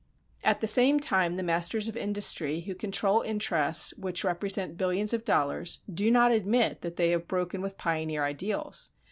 [0.43, 5.23] At the same time the masters of industry, who control interests which represent billions of
[5.23, 8.89] dollars, do not admit that they have broken with pioneer ideals.